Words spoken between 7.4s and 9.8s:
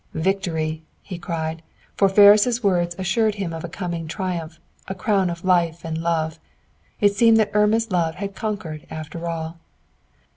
Irma's love had conquered after all.